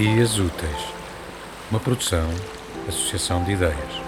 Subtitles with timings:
[0.00, 0.94] Dias Úteis,
[1.72, 2.30] uma produção,
[2.86, 4.00] associação de ideias.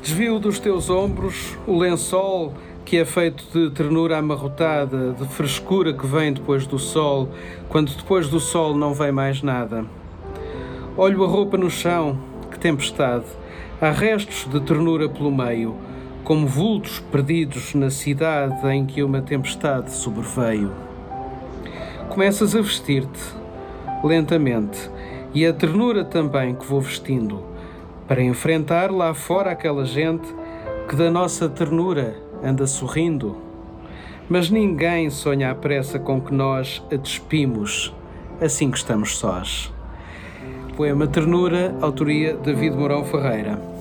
[0.00, 6.06] Desvio dos teus ombros o lençol que é feito de ternura amarrotada, de frescura que
[6.06, 7.28] vem depois do sol,
[7.68, 9.84] quando depois do sol não vem mais nada.
[10.96, 12.16] Olho a roupa no chão,
[12.52, 13.26] que tempestade.
[13.80, 15.76] Há restos de ternura pelo meio,
[16.28, 20.70] como vultos perdidos na cidade em que uma tempestade sobreveio.
[22.10, 23.18] Começas a vestir-te,
[24.04, 24.90] lentamente,
[25.32, 27.42] e a ternura também que vou vestindo,
[28.06, 30.28] para enfrentar lá fora aquela gente
[30.86, 32.14] que da nossa ternura
[32.44, 33.38] anda sorrindo.
[34.28, 37.90] Mas ninguém sonha à pressa com que nós a despimos,
[38.38, 39.72] assim que estamos sós.
[40.76, 43.78] Poema Ternura, autoria David Mourão Ferreira.